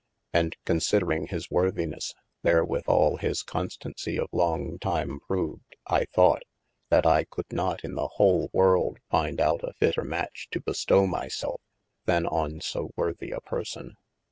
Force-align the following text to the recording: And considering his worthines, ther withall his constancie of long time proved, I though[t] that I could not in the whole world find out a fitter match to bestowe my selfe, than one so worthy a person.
And 0.33 0.55
considering 0.65 1.27
his 1.27 1.51
worthines, 1.51 2.15
ther 2.43 2.65
withall 2.65 3.17
his 3.17 3.43
constancie 3.43 4.17
of 4.17 4.29
long 4.31 4.79
time 4.79 5.19
proved, 5.27 5.75
I 5.85 6.07
though[t] 6.15 6.41
that 6.89 7.05
I 7.05 7.25
could 7.25 7.53
not 7.53 7.83
in 7.83 7.93
the 7.93 8.07
whole 8.15 8.49
world 8.51 8.97
find 9.11 9.39
out 9.39 9.63
a 9.63 9.73
fitter 9.73 10.03
match 10.03 10.47
to 10.53 10.59
bestowe 10.59 11.05
my 11.05 11.27
selfe, 11.27 11.61
than 12.05 12.23
one 12.25 12.61
so 12.61 12.89
worthy 12.95 13.29
a 13.29 13.41
person. 13.41 13.93